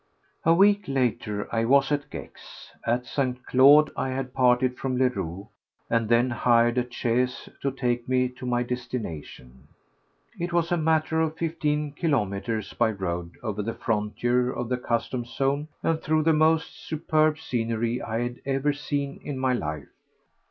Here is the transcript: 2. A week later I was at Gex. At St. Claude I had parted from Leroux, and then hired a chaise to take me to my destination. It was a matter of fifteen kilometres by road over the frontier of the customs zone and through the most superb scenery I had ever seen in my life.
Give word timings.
2. 0.45 0.49
A 0.49 0.53
week 0.55 0.85
later 0.87 1.47
I 1.53 1.63
was 1.63 1.91
at 1.91 2.09
Gex. 2.09 2.71
At 2.87 3.05
St. 3.05 3.45
Claude 3.45 3.91
I 3.95 4.09
had 4.09 4.33
parted 4.33 4.75
from 4.79 4.97
Leroux, 4.97 5.49
and 5.91 6.09
then 6.09 6.31
hired 6.31 6.79
a 6.79 6.91
chaise 6.91 7.47
to 7.61 7.69
take 7.69 8.09
me 8.09 8.27
to 8.29 8.47
my 8.47 8.63
destination. 8.63 9.67
It 10.39 10.53
was 10.53 10.71
a 10.71 10.75
matter 10.75 11.21
of 11.21 11.37
fifteen 11.37 11.91
kilometres 11.91 12.73
by 12.73 12.89
road 12.93 13.33
over 13.43 13.61
the 13.61 13.75
frontier 13.75 14.51
of 14.51 14.69
the 14.69 14.77
customs 14.77 15.35
zone 15.35 15.67
and 15.83 16.01
through 16.01 16.23
the 16.23 16.33
most 16.33 16.79
superb 16.83 17.37
scenery 17.37 18.01
I 18.01 18.21
had 18.21 18.41
ever 18.43 18.73
seen 18.73 19.19
in 19.23 19.37
my 19.37 19.53
life. 19.53 19.89